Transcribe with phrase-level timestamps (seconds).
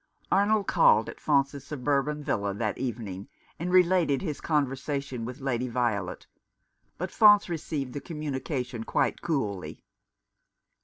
[0.31, 6.25] Arnold called at Faunce's suburban villa that evening, and related his conversation with Lady Violet,
[6.97, 9.83] but Faunce received the communication quite coolly.